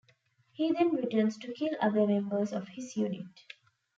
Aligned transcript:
He 0.53 0.71
then 0.71 0.95
returns 0.95 1.37
to 1.37 1.53
kill 1.53 1.75
other 1.79 2.07
members 2.07 2.53
of 2.53 2.69
his 2.69 2.97
unit. 2.97 3.39